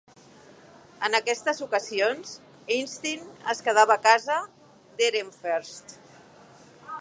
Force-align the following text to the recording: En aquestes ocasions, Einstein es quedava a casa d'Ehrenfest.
En 1.07 1.17
aquestes 1.17 1.59
ocasions, 1.65 2.31
Einstein 2.77 3.29
es 3.55 3.61
quedava 3.69 3.97
a 3.99 4.03
casa 4.09 4.39
d'Ehrenfest. 5.03 5.97